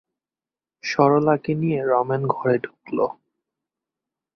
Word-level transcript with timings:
সরলাকে 0.83 1.51
নিয়ে 1.55 1.79
রমেন 1.83 2.21
ঘরে 2.27 2.55
ঢুকল। 2.63 2.97